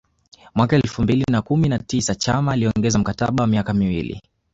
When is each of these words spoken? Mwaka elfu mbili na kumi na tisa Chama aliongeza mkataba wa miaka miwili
Mwaka 0.55 0.75
elfu 0.75 1.01
mbili 1.01 1.25
na 1.31 1.41
kumi 1.41 1.69
na 1.69 1.79
tisa 1.79 2.15
Chama 2.15 2.51
aliongeza 2.53 2.99
mkataba 2.99 3.43
wa 3.43 3.47
miaka 3.47 3.73
miwili 3.73 4.21